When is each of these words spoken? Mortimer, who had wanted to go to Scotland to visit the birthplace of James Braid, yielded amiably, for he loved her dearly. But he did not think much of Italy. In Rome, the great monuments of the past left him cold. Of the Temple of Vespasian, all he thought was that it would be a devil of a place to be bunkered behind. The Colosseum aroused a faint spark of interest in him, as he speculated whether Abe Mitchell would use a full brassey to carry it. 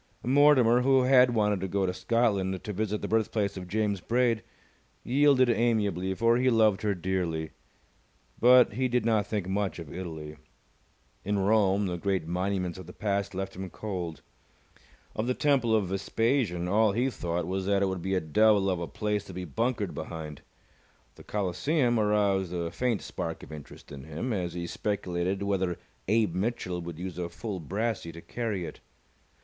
Mortimer, 0.23 0.81
who 0.81 1.03
had 1.03 1.35
wanted 1.35 1.59
to 1.61 1.67
go 1.67 1.85
to 1.85 1.93
Scotland 1.93 2.63
to 2.63 2.73
visit 2.73 3.03
the 3.03 3.07
birthplace 3.07 3.55
of 3.55 3.67
James 3.67 4.01
Braid, 4.01 4.41
yielded 5.03 5.47
amiably, 5.47 6.15
for 6.15 6.37
he 6.37 6.49
loved 6.49 6.81
her 6.81 6.95
dearly. 6.95 7.51
But 8.39 8.73
he 8.73 8.87
did 8.87 9.05
not 9.05 9.27
think 9.27 9.47
much 9.47 9.77
of 9.77 9.93
Italy. 9.93 10.37
In 11.23 11.37
Rome, 11.37 11.85
the 11.85 11.99
great 11.99 12.25
monuments 12.25 12.79
of 12.79 12.87
the 12.87 12.93
past 12.93 13.35
left 13.35 13.55
him 13.55 13.69
cold. 13.69 14.23
Of 15.15 15.27
the 15.27 15.35
Temple 15.35 15.75
of 15.75 15.89
Vespasian, 15.89 16.67
all 16.67 16.93
he 16.93 17.11
thought 17.11 17.45
was 17.45 17.67
that 17.67 17.83
it 17.83 17.87
would 17.87 18.01
be 18.01 18.15
a 18.15 18.19
devil 18.19 18.71
of 18.71 18.79
a 18.79 18.87
place 18.87 19.23
to 19.25 19.33
be 19.35 19.45
bunkered 19.45 19.93
behind. 19.93 20.41
The 21.13 21.23
Colosseum 21.23 21.99
aroused 21.99 22.51
a 22.51 22.71
faint 22.71 23.03
spark 23.03 23.43
of 23.43 23.51
interest 23.51 23.91
in 23.91 24.05
him, 24.05 24.33
as 24.33 24.53
he 24.55 24.65
speculated 24.65 25.43
whether 25.43 25.77
Abe 26.07 26.33
Mitchell 26.33 26.81
would 26.81 26.97
use 26.97 27.19
a 27.19 27.29
full 27.29 27.59
brassey 27.59 28.11
to 28.13 28.21
carry 28.21 28.65
it. 28.65 28.79